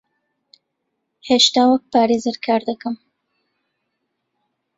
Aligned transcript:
هێشتا 1.27 1.63
وەک 1.69 1.83
پارێزەر 1.93 2.37
کار 2.45 2.61
دەکەم. 2.69 2.95